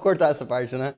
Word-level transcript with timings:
Cortar 0.00 0.30
essa 0.30 0.46
parte, 0.46 0.76
né? 0.76 0.94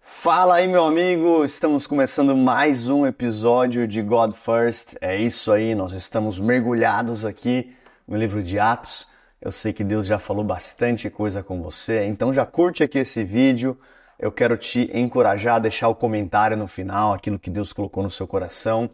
Fala 0.00 0.54
aí, 0.54 0.66
meu 0.66 0.86
amigo! 0.86 1.44
Estamos 1.44 1.86
começando 1.86 2.34
mais 2.34 2.88
um 2.88 3.04
episódio 3.04 3.86
de 3.86 4.00
God 4.00 4.32
First. 4.32 4.94
É 5.02 5.18
isso 5.18 5.52
aí, 5.52 5.74
nós 5.74 5.92
estamos 5.92 6.40
mergulhados 6.40 7.26
aqui 7.26 7.76
no 8.08 8.16
livro 8.16 8.42
de 8.42 8.58
Atos. 8.58 9.06
Eu 9.38 9.52
sei 9.52 9.70
que 9.70 9.84
Deus 9.84 10.06
já 10.06 10.18
falou 10.18 10.42
bastante 10.42 11.10
coisa 11.10 11.42
com 11.42 11.62
você, 11.62 12.06
então 12.06 12.32
já 12.32 12.46
curte 12.46 12.82
aqui 12.82 12.98
esse 12.98 13.22
vídeo. 13.22 13.78
Eu 14.18 14.32
quero 14.32 14.56
te 14.56 14.90
encorajar 14.94 15.56
a 15.56 15.58
deixar 15.58 15.88
o 15.88 15.94
comentário 15.94 16.56
no 16.56 16.66
final, 16.66 17.12
aquilo 17.12 17.38
que 17.38 17.50
Deus 17.50 17.70
colocou 17.70 18.02
no 18.02 18.10
seu 18.10 18.26
coração. 18.26 18.88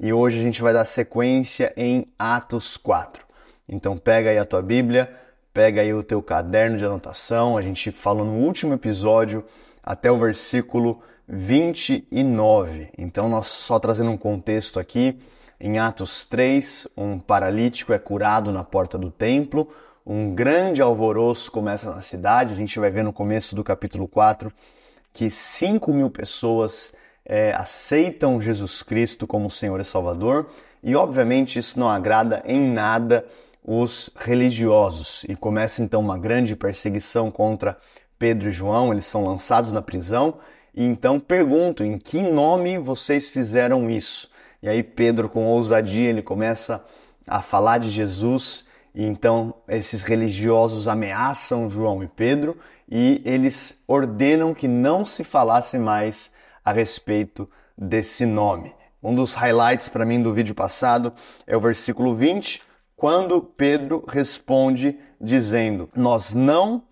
E 0.00 0.12
hoje 0.12 0.36
a 0.36 0.42
gente 0.42 0.60
vai 0.60 0.72
dar 0.72 0.84
sequência 0.84 1.72
em 1.76 2.12
Atos 2.18 2.76
4. 2.76 3.24
Então 3.68 3.96
pega 3.96 4.30
aí 4.30 4.38
a 4.38 4.44
tua 4.44 4.62
Bíblia, 4.62 5.27
pega 5.52 5.80
aí 5.80 5.92
o 5.92 6.02
teu 6.02 6.22
caderno 6.22 6.76
de 6.76 6.84
anotação. 6.84 7.56
A 7.56 7.62
gente 7.62 7.90
falou 7.90 8.24
no 8.24 8.34
último 8.34 8.74
episódio 8.74 9.44
até 9.82 10.10
o 10.10 10.18
versículo 10.18 11.00
29. 11.26 12.90
Então 12.96 13.28
nós 13.28 13.46
só 13.48 13.78
trazendo 13.78 14.10
um 14.10 14.18
contexto 14.18 14.80
aqui, 14.80 15.18
em 15.60 15.78
Atos 15.78 16.24
3, 16.24 16.88
um 16.96 17.18
paralítico 17.18 17.92
é 17.92 17.98
curado 17.98 18.52
na 18.52 18.62
porta 18.62 18.96
do 18.96 19.10
templo, 19.10 19.68
um 20.06 20.34
grande 20.34 20.80
alvoroço 20.80 21.50
começa 21.50 21.90
na 21.90 22.00
cidade. 22.00 22.52
A 22.52 22.56
gente 22.56 22.78
vai 22.78 22.90
ver 22.90 23.02
no 23.02 23.12
começo 23.12 23.54
do 23.56 23.64
capítulo 23.64 24.06
4 24.06 24.52
que 25.12 25.30
5 25.30 25.92
mil 25.92 26.10
pessoas 26.10 26.94
é, 27.24 27.52
aceitam 27.52 28.40
Jesus 28.40 28.82
Cristo 28.82 29.26
como 29.26 29.50
Senhor 29.50 29.80
e 29.80 29.84
Salvador, 29.84 30.48
e 30.82 30.94
obviamente 30.94 31.58
isso 31.58 31.78
não 31.78 31.90
agrada 31.90 32.42
em 32.46 32.60
nada 32.60 33.26
os 33.70 34.08
religiosos, 34.16 35.26
e 35.28 35.36
começa 35.36 35.82
então 35.82 36.00
uma 36.00 36.16
grande 36.16 36.56
perseguição 36.56 37.30
contra 37.30 37.76
Pedro 38.18 38.48
e 38.48 38.52
João, 38.52 38.90
eles 38.90 39.04
são 39.04 39.26
lançados 39.26 39.72
na 39.72 39.82
prisão, 39.82 40.38
e 40.74 40.82
então 40.82 41.20
perguntam 41.20 41.86
em 41.86 41.98
que 41.98 42.22
nome 42.22 42.78
vocês 42.78 43.28
fizeram 43.28 43.90
isso? 43.90 44.30
E 44.62 44.70
aí 44.70 44.82
Pedro, 44.82 45.28
com 45.28 45.44
ousadia, 45.44 46.08
ele 46.08 46.22
começa 46.22 46.82
a 47.26 47.42
falar 47.42 47.76
de 47.76 47.90
Jesus, 47.90 48.64
e 48.94 49.04
então 49.04 49.52
esses 49.68 50.02
religiosos 50.02 50.88
ameaçam 50.88 51.68
João 51.68 52.02
e 52.02 52.08
Pedro, 52.08 52.56
e 52.90 53.20
eles 53.22 53.82
ordenam 53.86 54.54
que 54.54 54.66
não 54.66 55.04
se 55.04 55.22
falasse 55.22 55.78
mais 55.78 56.32
a 56.64 56.72
respeito 56.72 57.46
desse 57.76 58.24
nome. 58.24 58.72
Um 59.02 59.14
dos 59.14 59.34
highlights 59.34 59.90
para 59.90 60.06
mim 60.06 60.22
do 60.22 60.32
vídeo 60.32 60.54
passado 60.54 61.12
é 61.46 61.54
o 61.54 61.60
versículo 61.60 62.14
20, 62.14 62.66
quando 62.98 63.40
Pedro 63.40 64.04
responde 64.08 64.98
dizendo: 65.20 65.88
Nós 65.94 66.34
não 66.34 66.82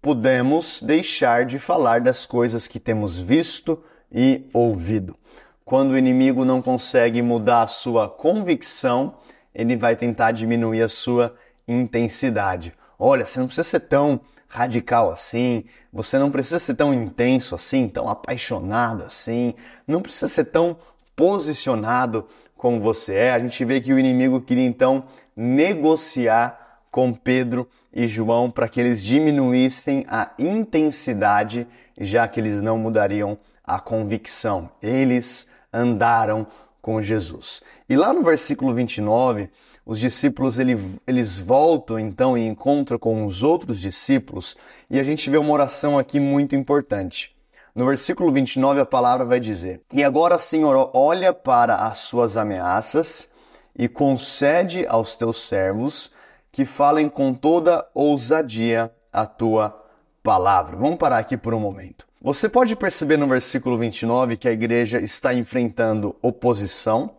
podemos 0.00 0.80
deixar 0.82 1.44
de 1.44 1.58
falar 1.58 2.00
das 2.00 2.24
coisas 2.24 2.66
que 2.66 2.80
temos 2.80 3.20
visto 3.20 3.80
e 4.10 4.48
ouvido. 4.54 5.14
Quando 5.62 5.90
o 5.90 5.98
inimigo 5.98 6.46
não 6.46 6.62
consegue 6.62 7.20
mudar 7.20 7.62
a 7.62 7.66
sua 7.66 8.08
convicção, 8.08 9.18
ele 9.54 9.76
vai 9.76 9.94
tentar 9.94 10.32
diminuir 10.32 10.80
a 10.80 10.88
sua 10.88 11.36
intensidade. 11.68 12.72
Olha, 12.98 13.26
você 13.26 13.38
não 13.38 13.46
precisa 13.46 13.68
ser 13.68 13.80
tão 13.80 14.22
radical 14.48 15.12
assim, 15.12 15.64
você 15.92 16.18
não 16.18 16.30
precisa 16.30 16.58
ser 16.58 16.74
tão 16.74 16.92
intenso 16.94 17.54
assim, 17.54 17.86
tão 17.86 18.08
apaixonado 18.08 19.04
assim, 19.04 19.54
não 19.86 20.00
precisa 20.00 20.26
ser 20.26 20.46
tão 20.46 20.78
posicionado 21.14 22.26
como 22.60 22.78
você 22.78 23.14
é. 23.14 23.32
A 23.32 23.38
gente 23.38 23.64
vê 23.64 23.80
que 23.80 23.92
o 23.92 23.98
inimigo 23.98 24.38
queria 24.38 24.66
então 24.66 25.04
negociar 25.34 26.80
com 26.90 27.14
Pedro 27.14 27.66
e 27.90 28.06
João 28.06 28.50
para 28.50 28.68
que 28.68 28.78
eles 28.78 29.02
diminuíssem 29.02 30.04
a 30.06 30.32
intensidade, 30.38 31.66
já 31.98 32.28
que 32.28 32.38
eles 32.38 32.60
não 32.60 32.76
mudariam 32.76 33.38
a 33.64 33.80
convicção. 33.80 34.70
Eles 34.82 35.46
andaram 35.72 36.46
com 36.82 37.00
Jesus. 37.00 37.62
E 37.88 37.96
lá 37.96 38.12
no 38.12 38.22
versículo 38.22 38.74
29, 38.74 39.48
os 39.86 39.98
discípulos 39.98 40.58
eles 40.58 41.38
voltam 41.38 41.98
então 41.98 42.36
e 42.36 42.46
encontram 42.46 42.98
com 42.98 43.24
os 43.24 43.42
outros 43.42 43.80
discípulos 43.80 44.54
e 44.90 45.00
a 45.00 45.02
gente 45.02 45.30
vê 45.30 45.38
uma 45.38 45.52
oração 45.52 45.98
aqui 45.98 46.20
muito 46.20 46.54
importante. 46.54 47.34
No 47.80 47.86
versículo 47.86 48.30
29 48.30 48.78
a 48.78 48.84
palavra 48.84 49.24
vai 49.24 49.40
dizer: 49.40 49.80
E 49.90 50.04
agora, 50.04 50.36
Senhor, 50.36 50.90
olha 50.92 51.32
para 51.32 51.76
as 51.76 51.96
suas 51.96 52.36
ameaças 52.36 53.30
e 53.74 53.88
concede 53.88 54.86
aos 54.86 55.16
teus 55.16 55.48
servos 55.48 56.12
que 56.52 56.66
falem 56.66 57.08
com 57.08 57.32
toda 57.32 57.88
ousadia 57.94 58.92
a 59.10 59.24
tua 59.24 59.82
palavra. 60.22 60.76
Vamos 60.76 60.98
parar 60.98 61.16
aqui 61.16 61.38
por 61.38 61.54
um 61.54 61.58
momento. 61.58 62.06
Você 62.20 62.50
pode 62.50 62.76
perceber 62.76 63.16
no 63.16 63.26
versículo 63.26 63.78
29 63.78 64.36
que 64.36 64.46
a 64.46 64.52
igreja 64.52 65.00
está 65.00 65.32
enfrentando 65.32 66.14
oposição, 66.20 67.16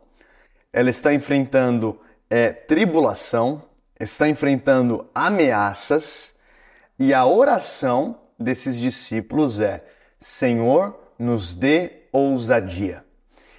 ela 0.71 0.91
está 0.91 1.11
enfrentando 1.11 1.99
é 2.29 2.51
tribulação, 2.51 3.63
está 3.99 4.29
enfrentando 4.29 5.09
ameaças 5.15 6.35
e 6.99 7.15
a 7.15 7.25
oração 7.25 8.19
desses 8.37 8.79
discípulos 8.79 9.59
é: 9.59 9.83
Senhor, 10.21 10.95
nos 11.17 11.55
dê 11.55 12.03
ousadia. 12.11 13.03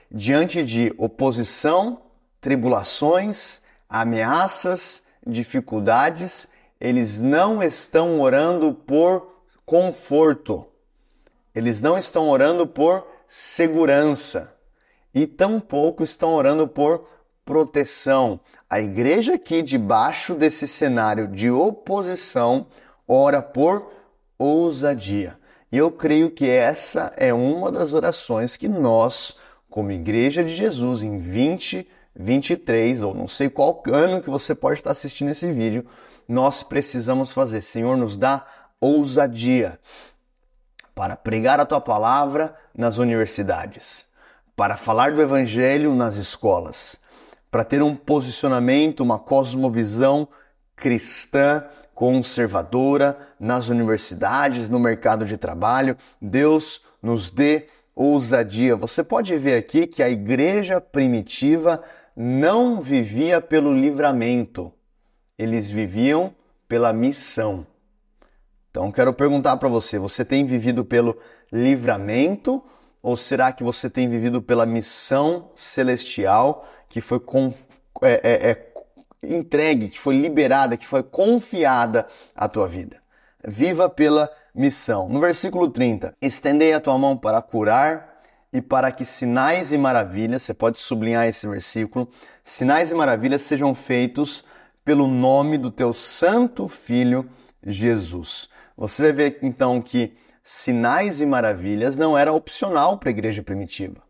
Diante 0.08 0.62
de 0.62 0.94
oposição, 0.96 2.02
tribulações, 2.40 3.60
ameaças, 3.88 5.02
dificuldades, 5.26 6.48
eles 6.80 7.20
não 7.20 7.60
estão 7.62 8.20
orando 8.20 8.72
por 8.72 9.42
conforto, 9.66 10.64
eles 11.52 11.82
não 11.82 11.98
estão 11.98 12.28
orando 12.28 12.66
por 12.66 13.06
segurança 13.26 14.54
e 15.12 15.26
tampouco 15.26 16.04
estão 16.04 16.32
orando 16.32 16.68
por 16.68 17.08
proteção. 17.44 18.38
A 18.70 18.80
igreja 18.80 19.34
aqui, 19.34 19.62
debaixo 19.62 20.34
desse 20.34 20.68
cenário 20.68 21.26
de 21.26 21.50
oposição, 21.50 22.68
ora 23.06 23.42
por 23.42 23.92
ousadia. 24.38 25.41
E 25.72 25.78
eu 25.78 25.90
creio 25.90 26.30
que 26.30 26.46
essa 26.46 27.10
é 27.16 27.32
uma 27.32 27.72
das 27.72 27.94
orações 27.94 28.58
que 28.58 28.68
nós, 28.68 29.34
como 29.70 29.90
Igreja 29.90 30.44
de 30.44 30.54
Jesus, 30.54 31.02
em 31.02 31.18
2023, 31.18 33.00
ou 33.00 33.14
não 33.14 33.26
sei 33.26 33.48
qual 33.48 33.82
ano 33.90 34.20
que 34.20 34.28
você 34.28 34.54
pode 34.54 34.80
estar 34.80 34.90
assistindo 34.90 35.30
esse 35.30 35.50
vídeo, 35.50 35.86
nós 36.28 36.62
precisamos 36.62 37.32
fazer. 37.32 37.62
Senhor, 37.62 37.96
nos 37.96 38.18
dá 38.18 38.44
ousadia 38.78 39.80
para 40.94 41.16
pregar 41.16 41.58
a 41.58 41.64
tua 41.64 41.80
palavra 41.80 42.54
nas 42.76 42.98
universidades, 42.98 44.06
para 44.54 44.76
falar 44.76 45.12
do 45.12 45.22
evangelho 45.22 45.94
nas 45.94 46.16
escolas, 46.16 46.96
para 47.50 47.64
ter 47.64 47.82
um 47.82 47.96
posicionamento, 47.96 49.00
uma 49.00 49.18
cosmovisão 49.18 50.28
cristã 50.76 51.64
conservadora 51.94 53.18
nas 53.38 53.68
universidades, 53.68 54.68
no 54.68 54.80
mercado 54.80 55.24
de 55.24 55.36
trabalho. 55.36 55.96
Deus 56.20 56.82
nos 57.02 57.30
dê 57.30 57.66
ousadia. 57.94 58.76
Você 58.76 59.02
pode 59.02 59.36
ver 59.36 59.56
aqui 59.56 59.86
que 59.86 60.02
a 60.02 60.10
igreja 60.10 60.80
primitiva 60.80 61.82
não 62.16 62.80
vivia 62.80 63.40
pelo 63.40 63.72
livramento, 63.72 64.72
eles 65.38 65.70
viviam 65.70 66.34
pela 66.68 66.92
missão. 66.92 67.66
Então 68.70 68.90
quero 68.90 69.12
perguntar 69.12 69.56
para 69.56 69.68
você: 69.68 69.98
você 69.98 70.24
tem 70.24 70.44
vivido 70.44 70.84
pelo 70.84 71.16
livramento 71.50 72.62
ou 73.02 73.16
será 73.16 73.52
que 73.52 73.64
você 73.64 73.90
tem 73.90 74.08
vivido 74.08 74.40
pela 74.40 74.64
missão 74.64 75.50
celestial 75.56 76.68
que 76.88 77.00
foi 77.00 77.18
com, 77.18 77.52
é, 78.02 78.12
é, 78.22 78.50
é, 78.50 78.54
entregue, 79.22 79.88
que 79.88 79.98
foi 79.98 80.16
liberada, 80.16 80.76
que 80.76 80.86
foi 80.86 81.02
confiada 81.02 82.06
à 82.34 82.48
tua 82.48 82.66
vida? 82.66 82.98
Viva 83.44 83.88
pela 83.88 84.30
missão. 84.54 85.08
No 85.08 85.20
versículo 85.20 85.68
30, 85.68 86.16
estendei 86.20 86.72
a 86.72 86.80
tua 86.80 86.98
mão 86.98 87.16
para 87.16 87.40
curar 87.40 88.22
e 88.52 88.60
para 88.60 88.92
que 88.92 89.04
sinais 89.04 89.72
e 89.72 89.78
maravilhas, 89.78 90.42
você 90.42 90.52
pode 90.52 90.78
sublinhar 90.78 91.26
esse 91.26 91.48
versículo, 91.48 92.08
sinais 92.44 92.90
e 92.90 92.94
maravilhas 92.94 93.42
sejam 93.42 93.74
feitos 93.74 94.44
pelo 94.84 95.06
nome 95.06 95.56
do 95.56 95.70
teu 95.70 95.92
santo 95.92 96.68
filho 96.68 97.28
Jesus. 97.64 98.48
Você 98.76 99.02
vai 99.02 99.12
ver 99.12 99.38
então 99.42 99.80
que 99.80 100.14
sinais 100.42 101.20
e 101.20 101.26
maravilhas 101.26 101.96
não 101.96 102.18
era 102.18 102.32
opcional 102.32 102.98
para 102.98 103.08
a 103.08 103.12
igreja 103.12 103.42
primitiva. 103.42 104.02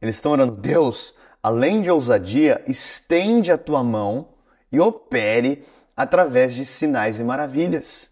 Eles 0.00 0.16
estão 0.16 0.32
orando, 0.32 0.54
Deus, 0.54 1.14
além 1.42 1.80
de 1.80 1.90
ousadia, 1.90 2.62
estende 2.66 3.50
a 3.50 3.58
tua 3.58 3.82
mão 3.82 4.28
e 4.70 4.80
opere 4.80 5.64
através 5.96 6.54
de 6.54 6.64
sinais 6.64 7.20
e 7.20 7.24
maravilhas. 7.24 8.10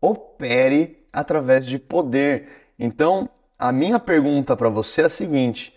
Opere 0.00 1.06
através 1.12 1.66
de 1.66 1.78
poder. 1.78 2.48
Então, 2.78 3.28
a 3.58 3.72
minha 3.72 3.98
pergunta 3.98 4.56
para 4.56 4.68
você 4.68 5.02
é 5.02 5.04
a 5.06 5.10
seguinte: 5.10 5.76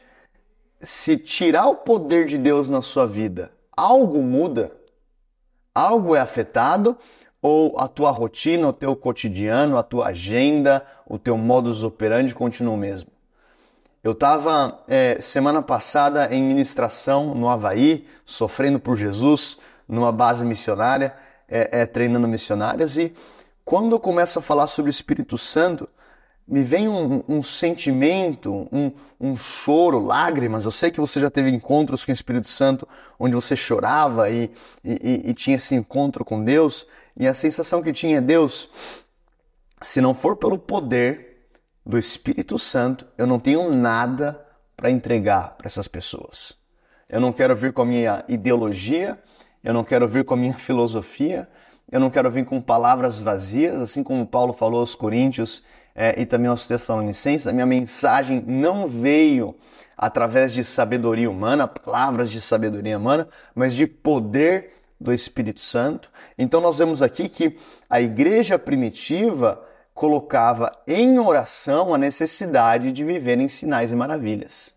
se 0.82 1.18
tirar 1.18 1.68
o 1.68 1.76
poder 1.76 2.26
de 2.26 2.38
Deus 2.38 2.68
na 2.68 2.82
sua 2.82 3.06
vida, 3.06 3.52
algo 3.76 4.22
muda? 4.22 4.72
Algo 5.74 6.16
é 6.16 6.20
afetado 6.20 6.98
ou 7.42 7.80
a 7.80 7.88
tua 7.88 8.12
rotina, 8.12 8.68
o 8.68 8.74
teu 8.74 8.96
cotidiano, 8.96 9.78
a 9.78 9.84
tua 9.84 10.08
agenda, 10.08 10.86
o 11.08 11.18
teu 11.18 11.38
modus 11.38 11.84
operandi 11.84 12.36
continua 12.36 12.74
o 12.74 12.78
mesmo? 12.78 13.09
Eu 14.10 14.14
estava 14.14 14.84
é, 14.88 15.22
semana 15.22 15.62
passada 15.62 16.34
em 16.34 16.42
ministração 16.42 17.36
no 17.36 17.48
Havaí, 17.48 18.08
sofrendo 18.26 18.80
por 18.80 18.98
Jesus, 18.98 19.60
numa 19.88 20.12
base 20.12 20.44
missionária, 20.44 21.14
é, 21.48 21.82
é, 21.82 21.86
treinando 21.86 22.28
missionários, 22.28 22.98
e 22.98 23.14
quando 23.64 23.92
eu 23.92 24.00
começo 24.00 24.40
a 24.40 24.42
falar 24.42 24.66
sobre 24.66 24.90
o 24.90 24.92
Espírito 24.92 25.38
Santo, 25.38 25.88
me 26.48 26.64
vem 26.64 26.90
um, 26.90 27.24
um 27.30 27.44
sentimento, 27.44 28.68
um, 28.72 28.92
um, 29.22 29.38
choro, 29.38 30.04
lágrimas. 30.04 30.66
Eu 30.66 30.72
sei 30.72 30.90
que 30.90 31.00
você 31.00 31.22
já 31.22 31.30
teve 31.30 31.52
encontros 31.52 32.04
com 32.04 32.12
o 32.12 32.14
Espírito 32.14 32.48
Santo 32.48 32.88
onde 33.20 33.36
você 33.36 33.56
chorava 33.56 34.28
e, 34.32 34.52
e, 34.84 35.30
e 35.30 35.34
tinha 35.36 35.58
esse 35.58 35.76
encontro 35.76 36.26
com 36.26 36.44
Deus, 36.44 36.88
e 37.16 37.28
a 37.28 37.34
sensação 37.36 37.80
que 37.84 37.94
tinha 37.94 38.18
é: 38.18 38.22
Deus, 38.22 38.72
se 39.80 40.02
não 40.02 40.16
for 40.16 40.36
pelo 40.36 40.58
poder 40.58 41.29
do 41.90 41.98
Espírito 41.98 42.60
Santo, 42.60 43.04
eu 43.18 43.26
não 43.26 43.40
tenho 43.40 43.74
nada 43.74 44.40
para 44.78 44.92
entregar 44.92 45.56
para 45.58 45.66
essas 45.66 45.88
pessoas. 45.88 46.56
Eu 47.10 47.20
não 47.20 47.34
quero 47.34 47.56
vir 47.56 47.74
com 47.74 47.82
a 47.82 47.86
minha 47.86 48.24
ideologia, 48.28 49.18
eu 49.64 49.74
não 49.74 49.84
quero 49.84 50.08
vir 50.08 50.24
com 50.24 50.36
a 50.36 50.38
minha 50.38 50.54
filosofia, 50.60 51.50
eu 51.92 52.00
não 52.00 52.12
quero 52.12 52.30
vir 52.30 52.46
com 52.46 52.62
palavras 52.62 53.20
vazias, 53.20 53.82
assim 53.82 54.04
como 54.04 54.28
Paulo 54.28 54.54
falou 54.54 54.82
aos 54.82 54.94
Coríntios 54.94 55.64
é, 55.96 56.22
e 56.22 56.28
também 56.28 56.48
aos 56.48 56.68
Tessalonicenses. 56.68 57.48
A 57.48 57.54
minha 57.54 57.66
mensagem 57.66 58.40
não 58.46 58.86
veio 58.86 59.56
através 59.98 60.54
de 60.54 60.64
sabedoria 60.64 61.30
humana, 61.30 61.68
palavras 61.68 62.30
de 62.30 62.40
sabedoria 62.40 63.00
humana, 63.00 63.28
mas 63.56 63.74
de 63.74 63.88
poder 63.88 64.74
do 65.02 65.12
Espírito 65.12 65.62
Santo. 65.62 66.12
Então 66.38 66.62
nós 66.62 66.78
vemos 66.78 67.02
aqui 67.02 67.28
que 67.28 67.58
a 67.90 68.00
igreja 68.00 68.60
primitiva 68.60 69.66
colocava 70.00 70.72
em 70.88 71.20
oração 71.20 71.94
a 71.94 71.98
necessidade 71.98 72.90
de 72.94 73.04
viver 73.04 73.38
em 73.38 73.50
sinais 73.50 73.92
e 73.92 73.96
maravilhas. 73.98 74.74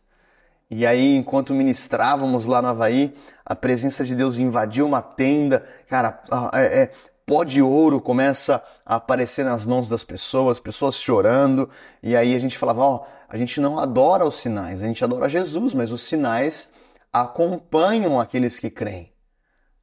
E 0.68 0.84
aí, 0.84 1.14
enquanto 1.14 1.54
ministrávamos 1.54 2.44
lá 2.44 2.60
no 2.60 2.66
Havaí, 2.66 3.14
a 3.46 3.54
presença 3.54 4.04
de 4.04 4.16
Deus 4.16 4.38
invadiu 4.38 4.84
uma 4.84 5.00
tenda, 5.00 5.64
cara, 5.88 6.24
é, 6.52 6.82
é, 6.82 6.92
pó 7.24 7.44
de 7.44 7.62
ouro 7.62 8.00
começa 8.00 8.60
a 8.84 8.96
aparecer 8.96 9.44
nas 9.44 9.64
mãos 9.64 9.88
das 9.88 10.02
pessoas, 10.02 10.58
pessoas 10.58 10.96
chorando, 10.96 11.70
e 12.02 12.16
aí 12.16 12.34
a 12.34 12.38
gente 12.40 12.58
falava, 12.58 12.82
ó, 12.82 13.06
a 13.28 13.36
gente 13.36 13.60
não 13.60 13.78
adora 13.78 14.24
os 14.24 14.34
sinais, 14.34 14.82
a 14.82 14.86
gente 14.88 15.04
adora 15.04 15.28
Jesus, 15.28 15.72
mas 15.72 15.92
os 15.92 16.02
sinais 16.02 16.68
acompanham 17.12 18.18
aqueles 18.18 18.58
que 18.58 18.70
creem. 18.70 19.12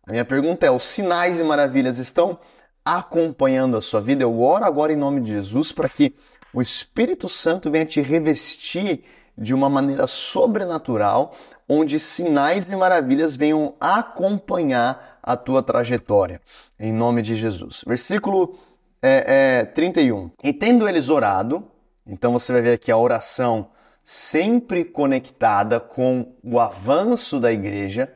A 0.06 0.12
minha 0.12 0.26
pergunta 0.26 0.66
é: 0.66 0.72
os 0.72 0.84
sinais 0.84 1.40
e 1.40 1.44
maravilhas 1.46 1.98
estão 1.98 2.40
acompanhando 2.84 3.78
a 3.78 3.82
sua 3.82 4.02
vida, 4.02 4.24
eu 4.24 4.42
oro 4.42 4.66
agora 4.66 4.94
em 4.94 4.96
nome 4.96 5.22
de 5.22 5.32
Jesus 5.32 5.72
para 5.72 5.90
que 5.90 6.14
o 6.54 6.62
Espírito 6.62 7.30
Santo 7.30 7.70
venha 7.70 7.86
te 7.86 8.02
revestir 8.02 9.04
de 9.38 9.54
uma 9.54 9.70
maneira 9.70 10.08
sobrenatural, 10.08 11.36
onde 11.68 12.00
sinais 12.00 12.70
e 12.70 12.76
maravilhas 12.76 13.38
venham 13.38 13.76
acompanhar 13.80 15.20
a 15.22 15.38
tua 15.38 15.62
trajetória, 15.62 16.42
em 16.80 16.92
nome 16.92 17.22
de 17.22 17.36
Jesus. 17.36 17.84
Versículo 17.86 18.60
é, 19.02 19.62
é, 19.62 19.66
31. 19.66 20.32
E 20.44 20.52
tendo 20.52 20.88
eles 20.90 21.10
orado, 21.10 21.64
então 22.06 22.34
você 22.34 22.52
vai 22.52 22.62
ver 22.62 22.74
aqui 22.74 22.92
a 22.92 22.98
oração 22.98 23.70
sempre 24.04 24.84
conectada 24.84 25.80
com 25.80 26.34
o 26.44 26.60
avanço 26.60 27.40
da 27.40 27.52
igreja. 27.52 28.12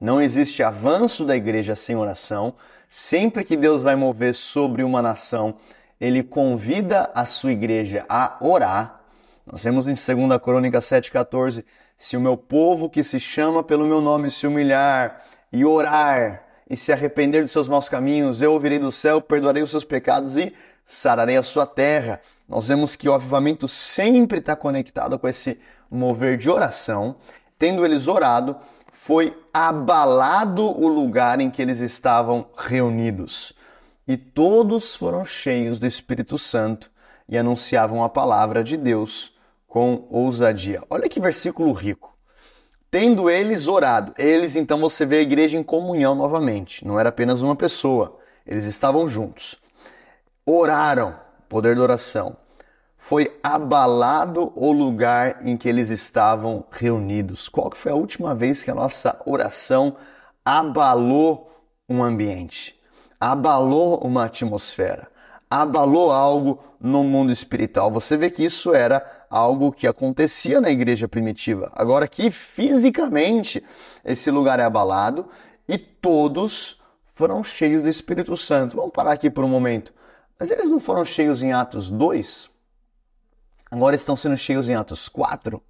Não 0.00 0.20
existe 0.20 0.62
avanço 0.62 1.24
da 1.24 1.34
igreja 1.34 1.74
sem 1.74 1.96
oração. 1.96 2.54
Sempre 2.88 3.44
que 3.44 3.56
Deus 3.56 3.82
vai 3.82 3.94
mover 3.94 4.34
sobre 4.34 4.82
uma 4.82 5.02
nação, 5.02 5.56
ele 6.00 6.22
convida 6.22 7.10
a 7.14 7.26
sua 7.26 7.52
igreja 7.52 8.04
a 8.08 8.36
orar. 8.40 9.00
Nós 9.46 9.62
vemos 9.64 9.86
em 9.86 9.92
2 9.92 10.40
Crônica 10.42 10.78
7,14: 10.78 11.64
Se 11.98 12.16
o 12.16 12.20
meu 12.20 12.36
povo 12.36 12.88
que 12.88 13.02
se 13.02 13.20
chama 13.20 13.62
pelo 13.62 13.84
meu 13.84 14.00
nome 14.00 14.30
se 14.30 14.46
humilhar 14.46 15.22
e 15.52 15.64
orar 15.64 16.44
e 16.68 16.76
se 16.76 16.92
arrepender 16.92 17.42
dos 17.42 17.52
seus 17.52 17.68
maus 17.68 17.88
caminhos, 17.88 18.40
eu 18.40 18.52
ouvirei 18.52 18.78
do 18.78 18.90
céu, 18.90 19.20
perdoarei 19.20 19.62
os 19.62 19.70
seus 19.70 19.84
pecados 19.84 20.36
e 20.38 20.54
sararei 20.86 21.36
a 21.36 21.42
sua 21.42 21.66
terra. 21.66 22.20
Nós 22.48 22.68
vemos 22.68 22.96
que 22.96 23.08
o 23.08 23.12
avivamento 23.12 23.68
sempre 23.68 24.38
está 24.38 24.56
conectado 24.56 25.18
com 25.18 25.28
esse 25.28 25.58
mover 25.90 26.38
de 26.38 26.48
oração. 26.48 27.16
Tendo 27.58 27.84
eles 27.84 28.06
orado, 28.08 28.56
foi 29.00 29.34
abalado 29.54 30.66
o 30.66 30.86
lugar 30.86 31.40
em 31.40 31.48
que 31.48 31.62
eles 31.62 31.80
estavam 31.80 32.46
reunidos. 32.58 33.54
E 34.06 34.16
todos 34.18 34.96
foram 34.96 35.24
cheios 35.24 35.78
do 35.78 35.86
Espírito 35.86 36.36
Santo 36.36 36.90
e 37.26 37.38
anunciavam 37.38 38.02
a 38.02 38.08
palavra 38.08 38.62
de 38.62 38.76
Deus 38.76 39.32
com 39.66 40.06
ousadia. 40.10 40.82
Olha 40.90 41.08
que 41.08 41.20
versículo 41.20 41.72
rico. 41.72 42.14
Tendo 42.90 43.30
eles 43.30 43.66
orado, 43.66 44.12
eles 44.18 44.56
então 44.56 44.78
você 44.78 45.06
vê 45.06 45.18
a 45.18 45.22
igreja 45.22 45.56
em 45.56 45.62
comunhão 45.62 46.14
novamente, 46.14 46.84
não 46.84 46.98
era 46.98 47.08
apenas 47.08 47.40
uma 47.40 47.54
pessoa, 47.54 48.18
eles 48.44 48.66
estavam 48.66 49.06
juntos. 49.08 49.56
Oraram, 50.44 51.14
poder 51.48 51.76
da 51.76 51.82
oração. 51.82 52.36
Foi 52.98 53.38
abalado 53.42 54.52
o 54.54 54.72
lugar 54.72 55.38
em 55.46 55.56
que 55.56 55.68
eles 55.68 55.88
estavam 55.88 56.64
reunidos. 56.70 57.48
Qual 57.48 57.70
que 57.70 57.78
foi 57.78 57.92
a 57.92 57.94
última 57.94 58.34
vez 58.34 58.62
que 58.62 58.70
a 58.70 58.74
nossa 58.74 59.18
oração 59.24 59.96
abalou 60.44 61.50
um 61.88 62.02
ambiente, 62.02 62.78
abalou 63.18 63.98
uma 63.98 64.24
atmosfera, 64.24 65.08
abalou 65.48 66.10
algo 66.10 66.58
no 66.78 67.02
mundo 67.04 67.32
espiritual? 67.32 67.90
Você 67.92 68.16
vê 68.16 68.30
que 68.30 68.44
isso 68.44 68.74
era 68.74 69.24
algo 69.30 69.72
que 69.72 69.86
acontecia 69.86 70.60
na 70.60 70.68
igreja 70.68 71.08
primitiva. 71.08 71.70
Agora 71.74 72.04
aqui 72.04 72.30
fisicamente 72.30 73.64
esse 74.04 74.30
lugar 74.30 74.58
é 74.58 74.64
abalado 74.64 75.26
e 75.66 75.78
todos 75.78 76.78
foram 77.06 77.42
cheios 77.42 77.80
do 77.82 77.88
Espírito 77.88 78.36
Santo. 78.36 78.76
Vamos 78.76 78.92
parar 78.92 79.12
aqui 79.12 79.30
por 79.30 79.44
um 79.44 79.48
momento. 79.48 79.94
Mas 80.38 80.50
eles 80.50 80.68
não 80.68 80.78
foram 80.78 81.04
cheios 81.04 81.42
em 81.42 81.52
Atos 81.52 81.88
2? 81.90 82.57
Agora 83.70 83.96
estão 83.96 84.16
sendo 84.16 84.36
cheios 84.36 84.68
em 84.68 84.74
Atos 84.74 85.08
4. 85.08 85.62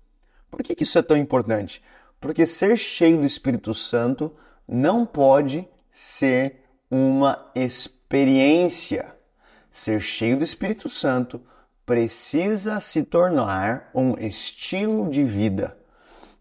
Por 0.50 0.62
que, 0.62 0.75
que 0.75 0.83
isso 0.83 0.99
é 0.99 1.02
tão 1.02 1.17
importante? 1.17 1.83
Porque 2.21 2.47
ser 2.47 2.76
cheio 2.76 3.19
do 3.19 3.26
Espírito 3.26 3.73
Santo 3.75 4.35
não 4.67 5.07
pode 5.07 5.69
ser 5.90 6.64
uma 6.90 7.50
experiência. 7.55 9.14
Ser 9.71 10.00
cheio 10.00 10.37
do 10.37 10.45
Espírito 10.45 10.88
Santo 10.88 11.40
precisa 11.85 12.81
se 12.81 13.02
tornar 13.02 13.90
um 13.95 14.14
estilo 14.19 15.09
de 15.09 15.25
vida. 15.25 15.78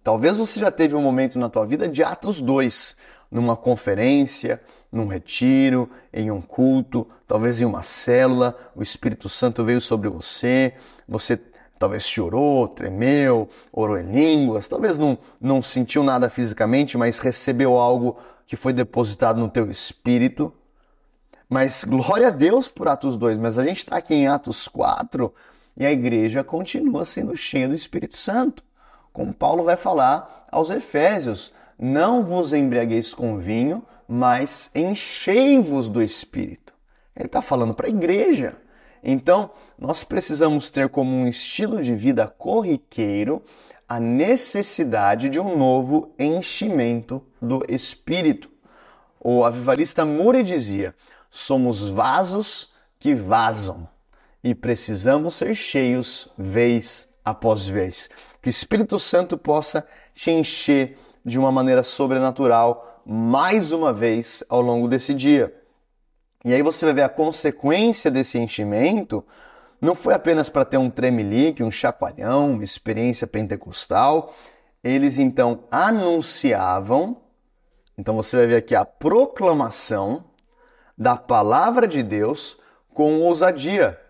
Talvez 0.04 0.38
você 0.38 0.60
já 0.60 0.72
teve 0.72 0.96
um 0.96 1.02
momento 1.02 1.38
na 1.38 1.50
tua 1.50 1.66
vida 1.66 1.88
de 1.88 2.04
Atos 2.04 2.42
2, 2.42 2.96
numa 3.30 3.56
conferência, 3.56 4.62
num 4.92 5.08
retiro, 5.08 5.90
em 6.14 6.32
um 6.32 6.42
culto, 6.42 7.08
talvez 7.28 7.60
em 7.60 7.66
uma 7.66 7.84
célula, 7.84 8.58
o 8.76 8.82
Espírito 8.82 9.28
Santo 9.28 9.64
veio 9.64 9.82
sobre 9.82 10.10
você, 10.10 10.74
você 11.08 11.40
talvez 11.78 12.08
chorou, 12.08 12.68
tremeu, 12.68 13.50
orou 13.72 13.98
em 13.98 14.12
línguas, 14.12 14.68
talvez 14.68 14.98
não, 14.98 15.18
não 15.40 15.62
sentiu 15.62 16.04
nada 16.04 16.30
fisicamente, 16.30 16.98
mas 16.98 17.20
recebeu 17.20 17.78
algo 17.78 18.18
que 18.46 18.56
foi 18.56 18.74
depositado 18.74 19.40
no 19.40 19.50
teu 19.50 19.70
espírito. 19.70 20.54
Mas 21.50 21.84
glória 21.84 22.28
a 22.28 22.32
Deus 22.32 22.68
por 22.68 22.88
Atos 22.88 23.16
2, 23.16 23.38
mas 23.38 23.60
a 23.60 23.64
gente 23.64 23.78
está 23.78 23.98
aqui 23.98 24.14
em 24.14 24.28
Atos 24.28 24.68
4 24.68 25.34
e 25.78 25.86
a 25.86 25.92
igreja 25.92 26.44
continua 26.44 27.06
sendo 27.06 27.36
cheia 27.38 27.68
do 27.68 27.76
Espírito 27.76 28.18
Santo. 28.18 28.64
Como 29.14 29.34
Paulo 29.34 29.64
vai 29.64 29.78
falar 29.78 30.48
aos 30.52 30.70
Efésios: 30.70 31.54
Não 31.78 32.24
vos 32.24 32.54
embriagueis 32.54 33.14
com 33.14 33.38
vinho, 33.38 33.84
mas 34.08 34.72
enchei-vos 34.74 35.90
do 35.90 36.02
Espírito. 36.02 36.74
Ele 37.16 37.26
está 37.26 37.42
falando 37.42 37.74
para 37.74 37.88
a 37.88 37.90
igreja. 37.90 38.56
Então, 39.04 39.52
nós 39.78 40.04
precisamos 40.04 40.70
ter 40.70 40.90
como 40.90 41.12
um 41.12 41.28
estilo 41.28 41.82
de 41.82 41.96
vida 41.96 42.28
corriqueiro 42.28 43.44
a 43.88 44.00
necessidade 44.00 45.30
de 45.30 45.40
um 45.40 45.58
novo 45.58 46.14
enchimento 46.20 47.24
do 47.42 47.64
espírito. 47.70 48.50
O 49.20 49.46
avivalista 49.46 50.06
Moore 50.06 50.44
dizia: 50.44 50.94
somos 51.30 51.88
vasos 51.88 52.72
que 53.00 53.14
vazam 53.14 53.88
e 54.44 54.54
precisamos 54.54 55.36
ser 55.36 55.54
cheios 55.56 56.28
vez 56.38 57.08
após 57.24 57.68
vez. 57.68 58.10
Que 58.42 58.50
o 58.50 58.52
Espírito 58.52 59.00
Santo 59.00 59.38
possa 59.38 59.86
te 60.14 60.32
encher 60.32 60.98
de 61.28 61.38
uma 61.38 61.52
maneira 61.52 61.84
sobrenatural 61.84 63.04
mais 63.06 63.72
uma 63.72 63.94
vez 63.94 64.44
ao 64.50 64.62
longo 64.62 64.88
desse 64.88 65.14
dia. 65.14 65.54
E 66.44 66.54
aí 66.54 66.62
você 66.62 66.86
vai 66.86 66.94
ver 66.94 67.02
a 67.04 67.10
consequência 67.10 68.10
desse 68.10 68.40
enchimento 68.40 69.24
não 69.80 69.94
foi 69.94 70.14
apenas 70.14 70.50
para 70.50 70.66
ter 70.66 70.78
um 70.78 70.90
tremelique, 70.90 71.64
um 71.64 71.70
chacoalhão, 71.70 72.54
uma 72.54 72.64
experiência 72.64 73.28
pentecostal. 73.28 74.34
Eles 74.84 75.20
então 75.20 75.66
anunciavam, 75.70 77.18
então 77.98 78.16
você 78.16 78.38
vai 78.38 78.48
ver 78.48 78.56
aqui 78.56 78.74
a 78.74 78.86
proclamação, 78.86 80.26
da 80.98 81.16
palavra 81.16 81.88
de 81.88 82.02
Deus 82.02 82.58
com 82.92 83.22
ousadia. 83.22 84.02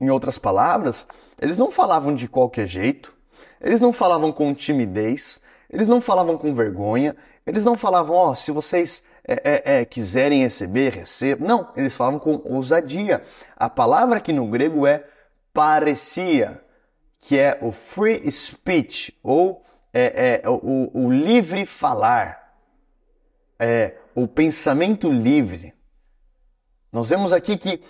Em 0.00 0.08
outras 0.08 0.38
palavras, 0.38 1.06
eles 1.38 1.58
não 1.58 1.70
falavam 1.70 2.14
de 2.14 2.26
qualquer 2.26 2.66
jeito, 2.66 3.12
eles 3.60 3.82
não 3.82 3.92
falavam 3.92 4.32
com 4.32 4.54
timidez, 4.54 5.42
eles 5.70 5.88
não 5.88 6.00
falavam 6.00 6.38
com 6.38 6.54
vergonha, 6.54 7.16
eles 7.46 7.64
não 7.64 7.74
falavam, 7.74 8.16
ó, 8.16 8.30
oh, 8.30 8.34
se 8.34 8.52
vocês 8.52 9.02
é, 9.26 9.34
é, 9.44 9.80
é, 9.80 9.84
quiserem 9.84 10.42
receber, 10.42 10.90
recebam. 10.92 11.48
Não, 11.48 11.72
eles 11.76 11.96
falavam 11.96 12.20
com 12.20 12.40
ousadia. 12.44 13.22
A 13.56 13.68
palavra 13.68 14.18
aqui 14.18 14.32
no 14.32 14.46
grego 14.46 14.86
é 14.86 15.04
parecia, 15.52 16.62
que 17.18 17.36
é 17.36 17.58
o 17.60 17.72
free 17.72 18.30
speech, 18.30 19.18
ou 19.22 19.64
é, 19.92 20.42
é 20.44 20.48
o, 20.48 20.90
o, 20.94 21.10
livre 21.10 21.66
falar, 21.66 22.54
é 23.58 23.96
o 24.14 24.28
pensamento 24.28 25.10
livre. 25.10 25.74
Nós 26.92 27.08
vemos 27.08 27.32
aqui 27.32 27.56
que 27.56 27.82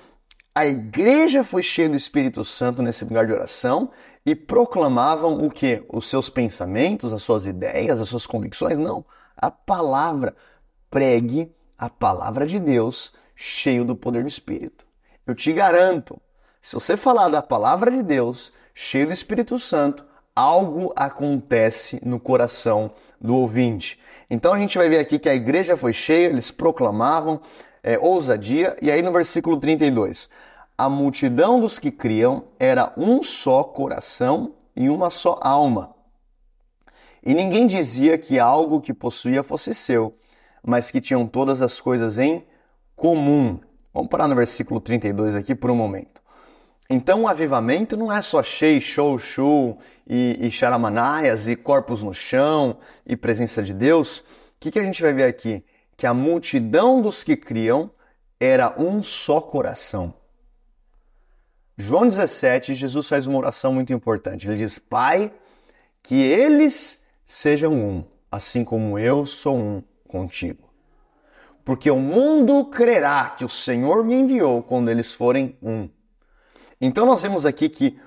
a 0.57 0.65
igreja 0.65 1.45
foi 1.45 1.63
cheia 1.63 1.87
do 1.87 1.97
Espírito 1.97 2.43
Santo 2.43 2.83
nesse 2.83 3.05
lugar 3.05 3.27
de 3.27 3.33
oração 3.35 3.91
e 4.25 4.35
proclamavam 4.35 5.45
o 5.45 5.51
que? 5.51 5.85
Os 5.87 6.07
seus 6.07 6.31
pensamentos, 6.31 7.13
as 7.13 7.23
suas 7.23 7.47
ideias, 7.47 8.01
as 8.01 8.09
suas 8.09 8.27
convicções? 8.27 8.79
Não. 8.79 9.05
A 9.37 9.51
palavra. 9.51 10.35
Pregue 10.89 11.55
a 11.77 11.91
palavra 11.91 12.47
de 12.47 12.59
Deus 12.59 13.13
cheio 13.35 13.85
do 13.85 13.95
poder 13.95 14.23
do 14.23 14.29
Espírito. 14.29 14.87
Eu 15.27 15.35
te 15.35 15.53
garanto, 15.53 16.19
se 16.59 16.73
você 16.73 16.97
falar 16.97 17.29
da 17.29 17.43
palavra 17.43 17.91
de 17.91 18.03
Deus 18.03 18.51
cheio 18.73 19.07
do 19.07 19.13
Espírito 19.13 19.59
Santo, 19.59 20.07
algo 20.35 20.91
acontece 20.97 22.01
no 22.03 22.19
coração 22.19 22.93
do 23.21 23.37
ouvinte. 23.37 24.01
Então 24.31 24.55
a 24.55 24.59
gente 24.59 24.79
vai 24.79 24.89
ver 24.89 25.01
aqui 25.01 25.19
que 25.19 25.29
a 25.29 25.35
igreja 25.35 25.77
foi 25.77 25.93
cheia, 25.93 26.29
eles 26.29 26.51
proclamavam 26.51 27.43
é, 27.87 27.97
ousadia, 27.97 28.77
e 28.83 28.91
aí 28.91 29.01
no 29.01 29.13
versículo 29.13 29.57
32, 29.57 30.29
a 30.77 30.91
multidão 30.91 31.61
dos 31.61 31.79
que 31.79 31.93
criam 31.93 32.47
era 32.59 32.93
um 32.97 33.23
só 33.23 33.63
coração 33.63 34.57
e 34.75 34.91
uma 34.91 35.09
só 35.09 35.39
alma. 35.41 35.95
E 37.25 37.33
ninguém 37.33 37.65
dizia 37.65 38.19
que 38.19 38.41
algo 38.41 38.81
que 38.81 38.93
possuía 38.93 39.45
fosse 39.45 39.73
seu, 39.73 40.17
mas 40.65 40.91
que 40.91 41.01
tinham 41.01 41.29
todas 41.29 41.63
as 41.63 41.81
coisas 41.81 42.19
em 42.19 42.45
comum. 42.97 43.61
Vamos 43.95 44.11
parar 44.11 44.27
no 44.27 44.35
versículo 44.35 44.81
32 44.81 45.37
aqui 45.37 45.55
por 45.55 45.71
um 45.71 45.77
momento. 45.77 46.21
Então 46.91 47.23
o 47.23 47.29
avivamento 47.29 47.97
não 47.97 48.13
é 48.13 48.21
só 48.21 48.43
cheio, 48.43 48.81
show, 48.81 49.17
show 49.17 49.79
e, 50.05 50.37
e 50.41 50.51
charamanaias 50.51 51.47
e 51.47 51.55
corpos 51.55 52.03
no 52.03 52.13
chão 52.13 52.79
e 53.07 53.17
presença 53.17 53.63
de 53.63 53.73
Deus. 53.73 54.19
O 54.19 54.25
que, 54.59 54.73
que 54.73 54.79
a 54.81 54.85
gente 54.85 55.01
vai 55.01 55.13
ver 55.13 55.25
aqui? 55.25 55.65
Que 55.97 56.07
a 56.07 56.15
multidão 56.15 57.01
dos 57.01 57.23
que 57.23 57.37
criam 57.37 57.91
era 58.39 58.75
um 58.79 59.03
só 59.03 59.41
coração. 59.41 60.15
João 61.79 62.07
17, 62.07 62.75
Jesus 62.75 63.09
faz 63.09 63.27
uma 63.27 63.39
oração 63.39 63.73
muito 63.73 63.93
importante. 63.93 64.49
Ele 64.49 64.57
diz: 64.57 64.79
Pai, 64.79 65.33
que 66.03 66.15
eles 66.15 67.03
sejam 67.27 67.73
um, 67.75 68.05
assim 68.31 68.65
como 68.65 68.99
eu 68.99 69.27
sou 69.27 69.57
um 69.57 69.83
contigo. 70.07 70.67
Porque 71.65 71.91
o 71.91 71.99
mundo 71.99 72.65
crerá 72.67 73.31
que 73.31 73.45
o 73.45 73.49
Senhor 73.49 74.05
me 74.05 74.15
enviou 74.15 74.63
quando 74.63 74.89
eles 74.89 75.13
forem 75.13 75.57
um. 75.61 75.89
Então 76.81 77.05
nós 77.05 77.23
vemos 77.23 77.45
aqui 77.45 77.69
que 77.69 77.99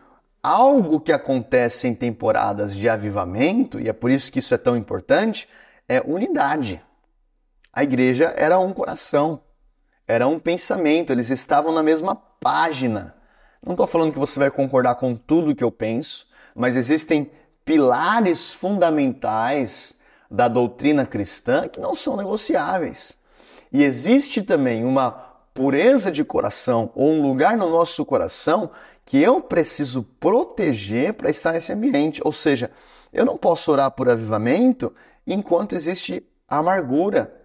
algo 0.42 1.00
que 1.00 1.12
acontece 1.12 1.88
em 1.88 1.94
temporadas 1.94 2.76
de 2.76 2.88
avivamento, 2.88 3.80
e 3.80 3.90
é 3.90 3.94
por 3.94 4.10
isso 4.10 4.32
que 4.32 4.40
isso 4.40 4.54
é 4.54 4.58
tão 4.58 4.78
importante, 4.78 5.48
é 5.88 6.02
unidade. 6.02 6.82
A 7.72 7.84
igreja 7.84 8.34
era 8.36 8.60
um 8.60 8.74
coração, 8.74 9.42
era 10.08 10.28
um 10.28 10.40
pensamento, 10.40 11.12
eles 11.12 11.30
estavam 11.30 11.72
na 11.72 11.84
mesma 11.84 12.16
página. 12.16 13.16
Não 13.64 13.74
estou 13.74 13.86
falando 13.86 14.14
que 14.14 14.20
você 14.20 14.40
vai 14.40 14.50
concordar 14.50 14.96
com 14.96 15.16
tudo 15.16 15.56
que 15.56 15.64
eu 15.64 15.72
penso, 15.72 16.28
mas 16.56 16.76
existem 16.76 17.30
pilares 17.64 18.52
fundamentais 18.52 19.94
da 20.32 20.48
doutrina 20.48 21.06
cristã 21.06 21.68
que 21.68 21.80
não 21.80 21.94
são 21.94 22.18
negociáveis. 22.18 23.18
E 23.72 23.84
existe 23.84 24.42
também 24.42 24.84
uma 24.84 25.12
pureza 25.54 26.12
de 26.12 26.24
coração 26.24 26.92
ou 26.96 27.12
um 27.12 27.22
lugar 27.22 27.58
no 27.58 27.70
nosso 27.70 28.04
coração 28.06 28.72
que 29.06 29.22
eu 29.22 29.42
preciso 29.42 30.04
proteger 30.20 31.14
para 31.14 31.30
estar 31.30 31.54
nesse 31.54 31.72
ambiente. 31.74 32.22
Ou 32.24 32.32
seja, 32.32 32.72
eu 33.12 33.26
não 33.26 33.38
posso 33.38 33.72
orar 33.72 33.92
por 33.92 34.10
avivamento 34.10 34.94
enquanto 35.26 35.76
existe 35.76 36.26
amargura, 36.48 37.39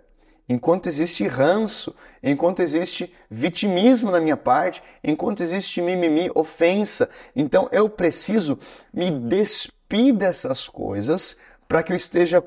enquanto 0.49 0.87
existe 0.87 1.27
ranço, 1.27 1.95
enquanto 2.23 2.61
existe 2.61 3.13
vitimismo 3.31 4.11
na 4.11 4.21
minha 4.21 4.37
parte, 4.37 4.83
enquanto 5.03 5.43
existe 5.43 5.81
mimimi, 5.81 6.31
ofensa. 6.35 7.09
Então 7.35 7.69
eu 7.73 7.89
preciso 7.89 8.59
me 8.93 9.11
despir 9.11 10.15
dessas 10.15 10.69
coisas 10.69 11.37
para 11.67 11.83
que 11.83 11.93
eu 11.93 11.97
esteja 11.97 12.43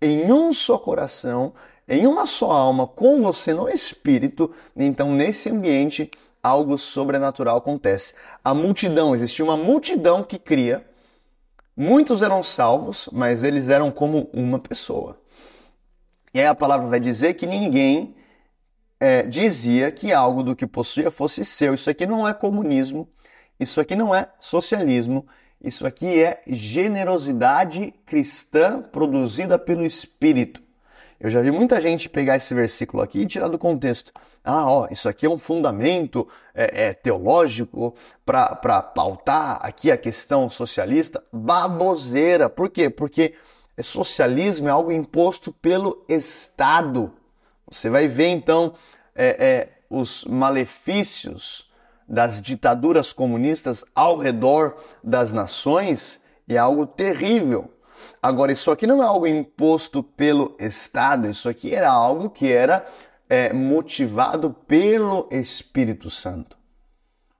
em 0.00 0.30
um 0.30 0.52
só 0.52 0.78
coração, 0.78 1.54
em 1.88 2.06
uma 2.06 2.26
só 2.26 2.50
alma, 2.50 2.86
com 2.86 3.22
você 3.22 3.54
no 3.54 3.68
espírito. 3.68 4.52
Então 4.76 5.12
nesse 5.14 5.50
ambiente 5.50 6.10
algo 6.42 6.78
sobrenatural 6.78 7.58
acontece. 7.58 8.14
A 8.42 8.54
multidão, 8.54 9.14
existia 9.14 9.44
uma 9.44 9.56
multidão 9.56 10.22
que 10.22 10.38
cria. 10.38 10.84
Muitos 11.76 12.22
eram 12.22 12.42
salvos, 12.42 13.08
mas 13.12 13.42
eles 13.42 13.68
eram 13.68 13.90
como 13.90 14.30
uma 14.32 14.58
pessoa. 14.58 15.18
E 16.36 16.38
aí 16.38 16.46
a 16.46 16.54
palavra 16.54 16.86
vai 16.86 17.00
dizer 17.00 17.32
que 17.32 17.46
ninguém 17.46 18.14
é, 19.00 19.22
dizia 19.22 19.90
que 19.90 20.12
algo 20.12 20.42
do 20.42 20.54
que 20.54 20.66
possuía 20.66 21.10
fosse 21.10 21.46
seu. 21.46 21.72
Isso 21.72 21.88
aqui 21.88 22.04
não 22.04 22.28
é 22.28 22.34
comunismo, 22.34 23.08
isso 23.58 23.80
aqui 23.80 23.96
não 23.96 24.14
é 24.14 24.28
socialismo, 24.38 25.26
isso 25.64 25.86
aqui 25.86 26.22
é 26.22 26.42
generosidade 26.46 27.94
cristã 28.04 28.82
produzida 28.82 29.58
pelo 29.58 29.82
Espírito. 29.82 30.60
Eu 31.18 31.30
já 31.30 31.40
vi 31.40 31.50
muita 31.50 31.80
gente 31.80 32.06
pegar 32.06 32.36
esse 32.36 32.52
versículo 32.52 33.02
aqui 33.02 33.20
e 33.20 33.26
tirar 33.26 33.48
do 33.48 33.58
contexto. 33.58 34.12
Ah, 34.44 34.70
ó, 34.70 34.88
isso 34.90 35.08
aqui 35.08 35.24
é 35.24 35.30
um 35.30 35.38
fundamento 35.38 36.28
é, 36.54 36.88
é, 36.88 36.92
teológico 36.92 37.94
para 38.26 38.82
pautar 38.82 39.58
aqui 39.62 39.90
a 39.90 39.96
questão 39.96 40.50
socialista. 40.50 41.24
Baboseira. 41.32 42.50
Por 42.50 42.68
quê? 42.68 42.90
Porque 42.90 43.32
é 43.76 43.82
socialismo 43.82 44.68
é 44.68 44.70
algo 44.70 44.90
imposto 44.90 45.52
pelo 45.52 46.04
Estado. 46.08 47.12
Você 47.70 47.90
vai 47.90 48.08
ver 48.08 48.28
então 48.28 48.74
é, 49.14 49.46
é, 49.46 49.68
os 49.90 50.24
malefícios 50.24 51.70
das 52.08 52.40
ditaduras 52.40 53.12
comunistas 53.12 53.84
ao 53.94 54.16
redor 54.16 54.76
das 55.02 55.32
nações 55.32 56.20
e 56.48 56.54
é 56.54 56.58
algo 56.58 56.86
terrível. 56.86 57.70
Agora, 58.22 58.52
isso 58.52 58.70
aqui 58.70 58.86
não 58.86 59.02
é 59.02 59.06
algo 59.06 59.26
imposto 59.26 60.02
pelo 60.02 60.56
Estado, 60.58 61.28
isso 61.28 61.48
aqui 61.48 61.74
era 61.74 61.90
algo 61.90 62.30
que 62.30 62.52
era 62.52 62.86
é, 63.28 63.52
motivado 63.52 64.50
pelo 64.66 65.28
Espírito 65.30 66.08
Santo. 66.08 66.56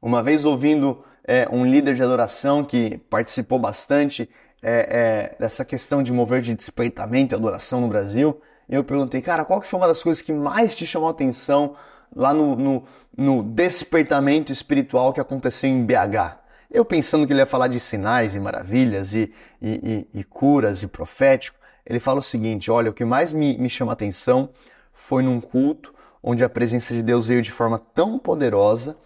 Uma 0.01 0.23
vez 0.23 0.45
ouvindo 0.45 1.05
é, 1.25 1.49
um 1.51 1.65
líder 1.65 1.95
de 1.95 2.03
adoração 2.03 2.65
que 2.65 2.99
participou 3.11 3.59
bastante 3.59 4.29
é, 4.69 4.73
é, 4.73 5.37
dessa 5.39 5.65
questão 5.65 6.03
de 6.03 6.13
mover 6.13 6.43
de 6.43 6.53
despertamento 6.53 7.33
e 7.33 7.37
adoração 7.37 7.81
no 7.81 7.87
Brasil, 7.87 8.41
eu 8.69 8.83
perguntei, 8.83 9.23
cara, 9.23 9.45
qual 9.45 9.61
que 9.61 9.69
foi 9.69 9.79
uma 9.79 9.87
das 9.87 10.03
coisas 10.03 10.21
que 10.21 10.33
mais 10.33 10.75
te 10.75 10.85
chamou 10.85 11.07
a 11.07 11.13
atenção 11.13 11.77
lá 12.13 12.35
no, 12.35 12.57
no, 12.57 12.85
no 13.17 13.43
despertamento 13.45 14.51
espiritual 14.51 15.13
que 15.13 15.21
aconteceu 15.21 15.71
em 15.71 15.87
BH? 15.87 16.41
Eu 16.69 16.85
pensando 16.85 17.25
que 17.29 17.33
ele 17.33 17.39
ia 17.39 17.47
falar 17.47 17.69
de 17.69 17.79
sinais 17.79 18.35
e 18.35 18.41
maravilhas 18.41 19.15
e, 19.15 19.33
e, 19.63 20.09
e, 20.13 20.21
e 20.21 20.25
curas 20.25 20.83
e 20.83 20.89
profético, 20.89 21.57
ele 21.87 22.01
fala 22.01 22.19
o 22.19 22.23
seguinte: 22.23 22.69
olha, 22.69 22.91
o 22.91 22.95
que 22.95 23.05
mais 23.05 23.33
me, 23.33 23.57
me 23.57 23.71
chama 23.71 23.93
a 23.93 23.95
atenção 23.95 24.51
foi 24.93 25.23
num 25.23 25.41
culto 25.41 25.95
onde 26.21 26.43
a 26.43 26.49
presença 26.49 26.93
de 26.93 27.05
Deus 27.05 27.29
veio 27.29 27.41
de 27.41 27.53
forma 27.53 27.79
tão 27.95 28.19
poderosa 28.19 28.97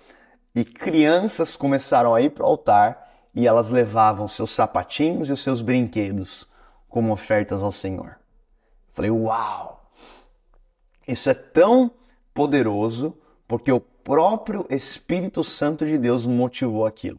e 0.55 0.65
crianças 0.65 1.55
começaram 1.55 2.15
a 2.15 2.23
ir 2.23 2.31
para 2.31 2.45
o 2.45 2.47
altar 2.47 3.10
e 3.35 3.47
elas 3.47 3.71
levavam 3.71 4.27
seus 4.29 4.51
sapatinhos 4.51 5.29
e 5.29 5.33
os 5.33 5.41
seus 5.41 5.63
brinquedos 5.63 6.49
como 6.89 7.13
ofertas 7.13 7.63
ao 7.63 7.73
Senhor. 7.73 8.17
Falei, 8.93 9.11
uau! 9.11 9.91
Isso 11.07 11.31
é 11.31 11.35
tão 11.35 11.91
poderoso 12.35 13.17
porque 13.47 13.71
o 13.71 13.81
próprio 13.81 14.67
Espírito 14.71 15.43
Santo 15.43 15.87
de 15.87 15.99
Deus 15.99 16.27
motivou 16.27 16.87
aquilo. 16.87 17.19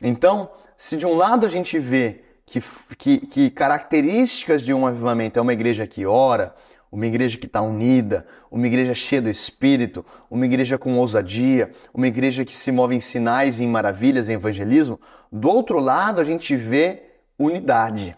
Então, 0.00 0.50
se 0.76 0.96
de 0.96 1.06
um 1.06 1.14
lado 1.14 1.44
a 1.44 1.48
gente 1.48 1.78
vê 1.78 2.22
que, 2.46 2.62
que, 2.96 3.18
que 3.26 3.50
características 3.50 4.62
de 4.62 4.72
um 4.72 4.86
avivamento 4.86 5.38
é 5.38 5.42
uma 5.42 5.52
igreja 5.52 5.86
que 5.86 6.06
ora, 6.06 6.54
uma 6.90 7.06
igreja 7.06 7.36
que 7.36 7.46
está 7.46 7.60
unida, 7.60 8.26
uma 8.50 8.66
igreja 8.66 8.94
cheia 8.94 9.20
do 9.20 9.28
Espírito, 9.28 10.04
uma 10.30 10.46
igreja 10.46 10.78
com 10.78 10.96
ousadia, 10.98 11.70
uma 11.92 12.06
igreja 12.06 12.44
que 12.44 12.56
se 12.56 12.72
move 12.72 12.94
em 12.94 13.00
sinais 13.00 13.60
e 13.60 13.64
em 13.64 13.68
maravilhas, 13.68 14.28
em 14.28 14.34
evangelismo. 14.34 14.98
Do 15.30 15.48
outro 15.48 15.78
lado, 15.78 16.20
a 16.20 16.24
gente 16.24 16.56
vê 16.56 17.02
unidade. 17.38 18.16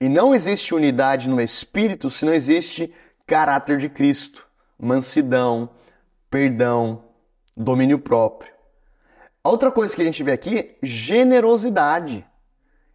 E 0.00 0.08
não 0.08 0.34
existe 0.34 0.74
unidade 0.74 1.28
no 1.28 1.40
Espírito 1.40 2.10
se 2.10 2.24
não 2.24 2.34
existe 2.34 2.92
caráter 3.24 3.78
de 3.78 3.88
Cristo, 3.88 4.46
mansidão, 4.78 5.70
perdão, 6.28 7.04
domínio 7.56 7.98
próprio. 7.98 8.52
Outra 9.44 9.70
coisa 9.70 9.94
que 9.94 10.02
a 10.02 10.04
gente 10.04 10.22
vê 10.22 10.32
aqui, 10.32 10.76
generosidade. 10.82 12.24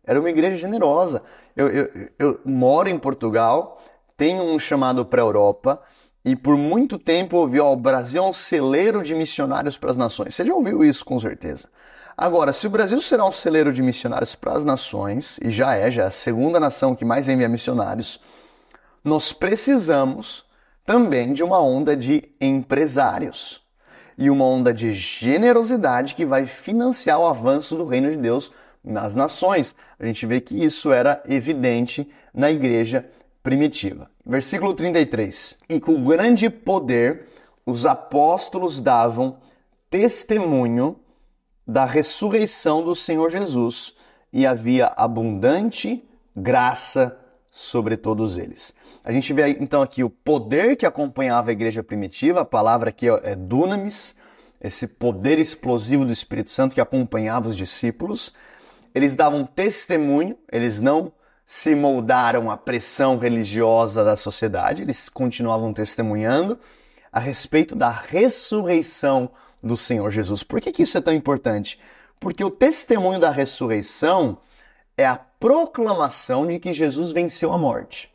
Era 0.03 0.19
uma 0.19 0.29
igreja 0.29 0.55
generosa. 0.55 1.21
Eu, 1.55 1.67
eu, 1.67 2.09
eu 2.17 2.41
moro 2.45 2.89
em 2.89 2.97
Portugal, 2.97 3.76
tenho 4.17 4.43
um 4.43 4.57
chamado 4.57 5.05
para 5.05 5.21
a 5.21 5.25
Europa 5.25 5.81
e 6.25 6.36
por 6.36 6.57
muito 6.57 6.97
tempo 6.97 7.38
ouvi, 7.38 7.59
ó, 7.59 7.71
o 7.71 7.77
Brasil 7.77 8.21
é 8.21 8.27
um 8.27 8.33
celeiro 8.33 9.01
de 9.03 9.15
missionários 9.15 9.77
para 9.77 9.91
as 9.91 9.95
nações. 9.95 10.36
Você 10.36 10.43
já 10.43 10.53
ouviu 10.53 10.83
isso 10.83 11.05
com 11.05 11.17
certeza. 11.19 11.69
Agora, 12.17 12.51
se 12.51 12.65
o 12.65 12.69
Brasil 12.69 13.00
será 13.00 13.24
um 13.25 13.31
celeiro 13.31 13.71
de 13.71 13.81
missionários 13.81 14.33
para 14.33 14.53
as 14.53 14.63
nações, 14.63 15.39
e 15.41 15.51
já 15.51 15.75
é, 15.75 15.91
já 15.91 16.03
é 16.03 16.07
a 16.07 16.12
segunda 16.12 16.59
nação 16.59 16.95
que 16.95 17.05
mais 17.05 17.29
envia 17.29 17.47
missionários, 17.47 18.19
nós 19.03 19.31
precisamos 19.31 20.43
também 20.83 21.31
de 21.31 21.43
uma 21.43 21.62
onda 21.62 21.95
de 21.95 22.24
empresários 22.41 23.62
e 24.17 24.31
uma 24.31 24.45
onda 24.45 24.74
de 24.74 24.93
generosidade 24.93 26.15
que 26.15 26.25
vai 26.25 26.47
financiar 26.47 27.19
o 27.19 27.27
avanço 27.27 27.75
do 27.75 27.86
reino 27.86 28.09
de 28.09 28.17
Deus 28.17 28.51
nas 28.83 29.13
nações. 29.13 29.75
A 30.00 30.05
gente 30.05 30.25
vê 30.25 30.41
que 30.41 30.62
isso 30.63 30.91
era 30.91 31.21
evidente 31.27 32.09
na 32.33 32.50
igreja 32.50 33.05
primitiva. 33.48 34.12
Versículo 34.25 34.74
33. 34.74 35.56
E 35.70 35.80
com 35.80 36.04
grande 36.04 36.50
poder 36.50 37.27
os 37.66 37.86
apóstolos 37.86 38.82
davam 38.82 39.38
testemunho 39.89 41.00
da 41.66 41.86
ressurreição 41.86 42.84
do 42.84 42.94
Senhor 42.94 43.30
Jesus 43.30 43.96
e 44.34 44.46
havia 44.46 44.88
abundante 44.88 46.04
graça 46.36 47.18
sobre 47.50 47.96
todos 47.96 48.38
eles. 48.38 48.75
A 49.01 49.13
gente 49.13 49.32
vê 49.32 49.51
então 49.62 49.82
aqui 49.82 50.04
o 50.04 50.10
poder 50.10 50.75
que 50.75 50.86
acompanhava 50.86 51.50
a 51.50 51.54
igreja 51.54 51.82
primitiva, 51.82 52.42
a 52.42 52.46
palavra 52.46 52.89
aqui 52.89 53.08
é 53.08 53.34
dunamis, 53.34 54.13
esse 54.60 54.86
poder 54.86 55.39
explosivo 55.39 56.04
do 56.04 56.12
Espírito 56.12 56.51
Santo 56.51 56.75
que 56.75 56.82
acompanhava 56.82 57.48
os 57.48 57.56
discípulos. 57.56 58.34
Eles 58.94 59.16
davam 59.16 59.46
testemunho, 59.46 60.38
eles 60.51 60.82
não 60.82 61.13
se 61.48 61.74
moldaram 61.74 62.51
à 62.51 62.58
pressão 62.58 63.18
religiosa 63.18 64.04
da 64.04 64.18
sociedade, 64.18 64.82
eles 64.82 65.08
continuavam 65.08 65.72
testemunhando 65.72 66.60
a 67.10 67.22
respeito 67.22 67.74
da 67.74 67.89
ressurreição 67.89 69.30
do 69.63 69.77
Senhor 69.77 70.12
Jesus. 70.12 70.44
Por 70.44 70.60
que, 70.60 70.74
que 70.74 70.84
isso 70.84 70.98
é 70.98 71.01
tão 71.01 71.13
importante? 71.13 71.80
Porque 72.20 72.44
o 72.44 72.51
testemunho 72.51 73.18
da 73.18 73.30
ressurreição 73.30 74.39
é 74.98 75.06
a 75.06 75.16
proclamação 75.16 76.46
de 76.46 76.60
que 76.60 76.74
Jesus 76.74 77.13
venceu 77.13 77.54
a 77.54 77.58
morte, 77.58 78.13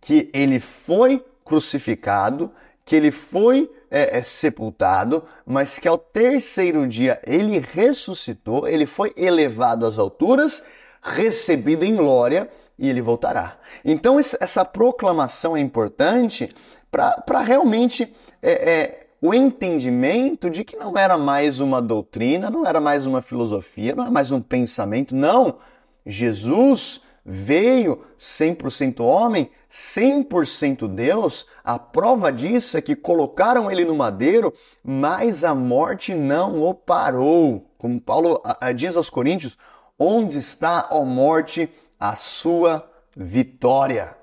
que 0.00 0.30
ele 0.32 0.60
foi 0.60 1.24
crucificado, 1.44 2.52
que 2.84 2.94
ele 2.94 3.10
foi 3.10 3.68
é, 3.90 4.18
é, 4.18 4.22
sepultado, 4.22 5.24
mas 5.44 5.76
que 5.76 5.88
ao 5.88 5.98
terceiro 5.98 6.86
dia 6.86 7.20
ele 7.26 7.58
ressuscitou, 7.58 8.68
ele 8.68 8.86
foi 8.86 9.12
elevado 9.16 9.84
às 9.84 9.98
alturas 9.98 10.62
recebido 11.06 11.84
em 11.84 11.94
glória 11.94 12.48
e 12.78 12.88
ele 12.88 13.00
voltará. 13.00 13.58
Então, 13.84 14.18
essa 14.18 14.64
proclamação 14.64 15.56
é 15.56 15.60
importante 15.60 16.48
para 16.90 17.40
realmente 17.40 18.12
é, 18.42 18.70
é, 18.70 19.06
o 19.20 19.32
entendimento 19.32 20.50
de 20.50 20.64
que 20.64 20.76
não 20.76 20.96
era 20.96 21.16
mais 21.16 21.60
uma 21.60 21.80
doutrina, 21.80 22.50
não 22.50 22.66
era 22.66 22.80
mais 22.80 23.06
uma 23.06 23.22
filosofia, 23.22 23.94
não 23.94 24.06
é 24.06 24.10
mais 24.10 24.30
um 24.30 24.40
pensamento, 24.40 25.14
não. 25.14 25.56
Jesus 26.04 27.00
veio 27.24 28.02
100% 28.18 29.00
homem, 29.00 29.50
100% 29.70 30.86
Deus. 30.86 31.46
A 31.64 31.78
prova 31.78 32.30
disso 32.30 32.76
é 32.76 32.80
que 32.80 32.94
colocaram 32.94 33.70
ele 33.70 33.84
no 33.84 33.96
madeiro, 33.96 34.52
mas 34.84 35.42
a 35.42 35.54
morte 35.54 36.14
não 36.14 36.62
o 36.62 36.72
parou. 36.74 37.66
Como 37.78 38.00
Paulo 38.00 38.40
diz 38.74 38.96
aos 38.96 39.10
Coríntios, 39.10 39.58
Onde 39.98 40.38
está, 40.38 40.88
ó 40.90 41.04
morte, 41.04 41.70
a 41.98 42.14
sua 42.14 42.90
vitória? 43.16 44.16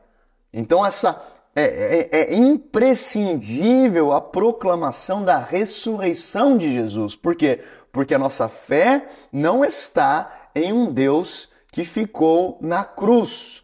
Então, 0.52 0.86
essa 0.86 1.22
é, 1.56 1.64
é, 1.64 2.10
é, 2.12 2.36
imprescindível 2.36 4.12
a 4.12 4.20
proclamação 4.20 5.24
da 5.24 5.38
ressurreição 5.38 6.58
de 6.58 6.74
Jesus. 6.74 7.16
Por 7.16 7.36
quê? 7.36 7.64
Porque 7.92 8.14
a 8.16 8.20
nossa 8.20 8.50
fé 8.50 9.08
não 9.32 9.64
está 9.64 10.50
em 10.56 10.74
um 10.74 10.92
Deus 10.92 11.50
que 11.72 11.86
ficou 11.86 12.58
na 12.62 12.84
cruz. 12.84 13.64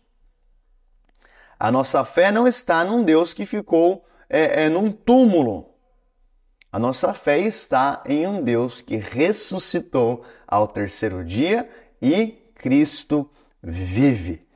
A 1.59 1.71
nossa 1.71 2.05
fé 2.05 2.31
não 2.31 2.47
está 2.47 2.85
num 2.85 3.03
Deus 3.03 3.33
que 3.33 3.45
ficou 3.45 4.05
é, 4.29 4.65
é, 4.65 4.69
num 4.69 4.91
túmulo. 4.91 5.73
A 6.71 6.77
nossa 6.77 7.13
fé 7.13 7.39
está 7.39 8.03
em 8.05 8.27
um 8.27 8.43
Deus 8.43 8.81
que 8.81 8.95
ressuscitou 8.95 10.23
ao 10.47 10.67
terceiro 10.67 11.25
dia 11.25 11.67
e 12.01 12.37
Cristo 12.55 13.29
vive. 13.61 14.47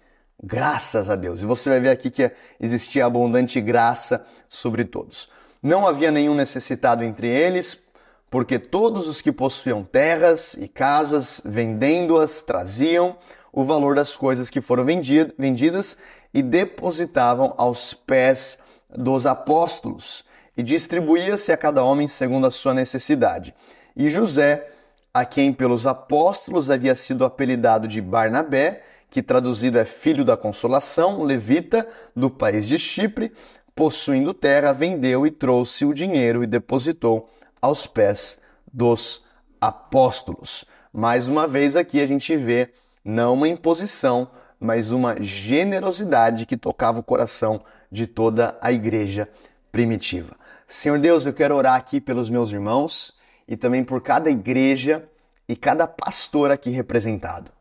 Graças 0.41 1.09
a 1.09 1.15
Deus. 1.15 1.41
E 1.41 1.45
você 1.45 1.69
vai 1.69 1.79
ver 1.79 1.89
aqui 1.89 2.09
que 2.09 2.31
existia 2.59 3.05
abundante 3.05 3.61
graça 3.61 4.25
sobre 4.49 4.83
todos. 4.83 5.29
Não 5.61 5.87
havia 5.87 6.11
nenhum 6.11 6.35
necessitado 6.35 7.03
entre 7.03 7.27
eles, 7.27 7.81
porque 8.29 8.59
todos 8.59 9.07
os 9.07 9.21
que 9.21 9.31
possuíam 9.31 9.83
terras 9.83 10.55
e 10.55 10.67
casas, 10.67 11.39
vendendo-as, 11.45 12.41
traziam 12.41 13.15
o 13.53 13.63
valor 13.63 13.95
das 13.95 14.17
coisas 14.17 14.49
que 14.49 14.59
foram 14.59 14.83
vendidas 14.83 15.97
e 16.33 16.41
depositavam 16.41 17.53
aos 17.57 17.93
pés 17.93 18.57
dos 18.89 19.25
apóstolos, 19.25 20.25
e 20.57 20.63
distribuía-se 20.63 21.51
a 21.51 21.57
cada 21.57 21.83
homem 21.83 22.07
segundo 22.07 22.47
a 22.47 22.51
sua 22.51 22.73
necessidade. 22.73 23.55
E 23.95 24.09
José, 24.09 24.67
a 25.13 25.25
quem 25.25 25.53
pelos 25.53 25.85
apóstolos 25.85 26.71
havia 26.71 26.95
sido 26.95 27.23
apelidado 27.23 27.87
de 27.87 28.01
Barnabé, 28.01 28.81
que 29.11 29.21
traduzido 29.21 29.77
é 29.77 29.85
filho 29.85 30.25
da 30.25 30.35
consolação, 30.35 31.21
levita, 31.21 31.87
do 32.15 32.31
país 32.31 32.67
de 32.67 32.79
Chipre, 32.79 33.31
possuindo 33.75 34.33
terra, 34.33 34.71
vendeu 34.73 35.27
e 35.27 35.29
trouxe 35.29 35.85
o 35.85 35.93
dinheiro 35.93 36.43
e 36.43 36.47
depositou 36.47 37.29
aos 37.61 37.85
pés 37.85 38.39
dos 38.71 39.23
apóstolos. 39.61 40.65
Mais 40.91 41.27
uma 41.27 41.47
vez 41.47 41.75
aqui 41.75 42.01
a 42.01 42.07
gente 42.07 42.35
vê 42.35 42.73
não 43.05 43.35
uma 43.35 43.47
imposição, 43.47 44.31
mas 44.59 44.91
uma 44.91 45.21
generosidade 45.21 46.47
que 46.47 46.57
tocava 46.57 46.99
o 46.99 47.03
coração 47.03 47.63
de 47.91 48.07
toda 48.07 48.57
a 48.59 48.71
igreja 48.71 49.29
primitiva. 49.71 50.35
Senhor 50.67 50.97
Deus, 50.97 51.27
eu 51.27 51.33
quero 51.33 51.55
orar 51.55 51.75
aqui 51.75 52.01
pelos 52.01 52.31
meus 52.31 52.51
irmãos 52.51 53.13
e 53.47 53.55
também 53.55 53.83
por 53.83 54.01
cada 54.01 54.29
igreja 54.29 55.07
e 55.47 55.55
cada 55.55 55.87
pastor 55.87 56.51
aqui 56.51 56.69
representado. 56.69 57.51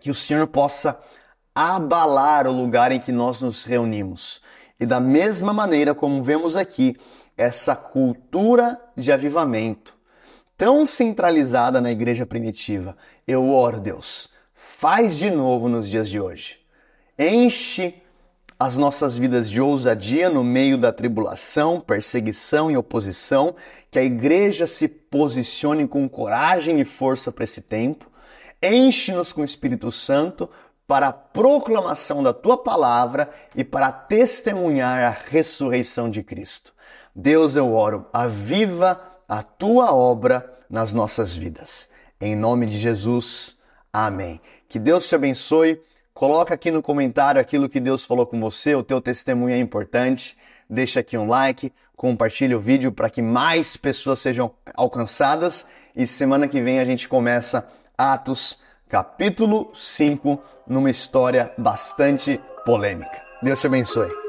Que 0.00 0.10
o 0.10 0.14
Senhor 0.14 0.46
possa 0.46 0.98
abalar 1.54 2.46
o 2.46 2.52
lugar 2.52 2.92
em 2.92 3.00
que 3.00 3.12
nós 3.12 3.40
nos 3.40 3.64
reunimos. 3.64 4.42
E 4.78 4.84
da 4.84 5.00
mesma 5.00 5.52
maneira 5.52 5.94
como 5.94 6.22
vemos 6.22 6.56
aqui, 6.56 6.96
essa 7.36 7.74
cultura 7.74 8.80
de 8.96 9.10
avivamento 9.12 9.94
tão 10.56 10.86
centralizada 10.86 11.80
na 11.80 11.90
igreja 11.90 12.24
primitiva, 12.24 12.96
eu 13.26 13.50
oro, 13.50 13.80
Deus, 13.80 14.30
faz 14.54 15.16
de 15.16 15.30
novo 15.30 15.68
nos 15.68 15.88
dias 15.88 16.08
de 16.08 16.20
hoje. 16.20 16.58
Enche 17.18 18.02
as 18.58 18.76
nossas 18.76 19.18
vidas 19.18 19.50
de 19.50 19.60
ousadia 19.60 20.30
no 20.30 20.44
meio 20.44 20.78
da 20.78 20.92
tribulação, 20.92 21.80
perseguição 21.80 22.70
e 22.70 22.76
oposição, 22.76 23.54
que 23.90 23.98
a 23.98 24.04
igreja 24.04 24.66
se 24.66 24.86
posicione 24.86 25.86
com 25.88 26.08
coragem 26.08 26.80
e 26.80 26.84
força 26.84 27.32
para 27.32 27.44
esse 27.44 27.60
tempo. 27.60 28.10
Enche-nos 28.62 29.32
com 29.32 29.42
o 29.42 29.44
Espírito 29.44 29.90
Santo 29.90 30.48
para 30.86 31.08
a 31.08 31.12
proclamação 31.12 32.22
da 32.22 32.32
tua 32.32 32.56
palavra 32.56 33.30
e 33.56 33.64
para 33.64 33.90
testemunhar 33.90 35.02
a 35.02 35.10
ressurreição 35.30 36.10
de 36.10 36.22
Cristo. 36.22 36.72
Deus, 37.14 37.56
eu 37.56 37.72
oro, 37.72 38.06
aviva 38.12 39.00
a 39.28 39.42
tua 39.42 39.94
obra 39.94 40.58
nas 40.68 40.92
nossas 40.92 41.36
vidas. 41.36 41.88
Em 42.20 42.36
nome 42.36 42.66
de 42.66 42.78
Jesus, 42.78 43.56
amém. 43.92 44.40
Que 44.68 44.78
Deus 44.78 45.06
te 45.06 45.14
abençoe. 45.14 45.80
Coloca 46.14 46.54
aqui 46.54 46.70
no 46.70 46.80
comentário 46.80 47.40
aquilo 47.40 47.68
que 47.68 47.80
Deus 47.80 48.04
falou 48.04 48.24
com 48.24 48.40
você, 48.40 48.72
o 48.72 48.84
teu 48.84 49.00
testemunho 49.00 49.52
é 49.52 49.58
importante. 49.58 50.36
Deixa 50.70 51.00
aqui 51.00 51.18
um 51.18 51.26
like, 51.26 51.72
compartilha 51.96 52.56
o 52.56 52.60
vídeo 52.60 52.92
para 52.92 53.10
que 53.10 53.20
mais 53.20 53.76
pessoas 53.76 54.20
sejam 54.20 54.52
alcançadas 54.76 55.66
e 55.94 56.06
semana 56.06 56.46
que 56.46 56.62
vem 56.62 56.78
a 56.78 56.84
gente 56.84 57.08
começa 57.08 57.68
Atos 57.98 58.60
capítulo 58.88 59.72
5 59.74 60.40
numa 60.68 60.88
história 60.88 61.52
bastante 61.58 62.40
polêmica. 62.64 63.20
Deus 63.42 63.60
te 63.60 63.66
abençoe. 63.66 64.23